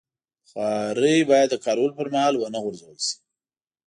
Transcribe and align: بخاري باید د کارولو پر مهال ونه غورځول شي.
بخاري 0.47 1.15
باید 1.29 1.47
د 1.51 1.55
کارولو 1.65 1.97
پر 1.99 2.07
مهال 2.13 2.33
ونه 2.37 2.59
غورځول 2.63 2.97
شي. 3.05 3.15